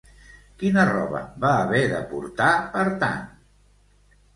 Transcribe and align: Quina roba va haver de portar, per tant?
Quina 0.63 0.85
roba 0.89 1.21
va 1.45 1.53
haver 1.59 1.85
de 1.95 2.03
portar, 2.17 2.51
per 2.77 2.91
tant? 3.07 3.33